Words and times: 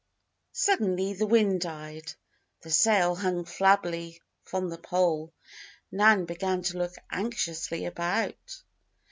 Suddenly 0.53 1.13
the 1.13 1.27
wind 1.27 1.61
died. 1.61 2.13
Their 2.63 2.71
sail 2.71 3.13
hung 3.13 3.45
flabbily 3.45 4.19
from 4.41 4.67
the 4.71 4.79
pole. 4.79 5.31
Nan 5.91 6.25
began 6.25 6.63
to 6.63 6.79
look 6.79 6.95
anxiously 7.11 7.85
about. 7.85 8.63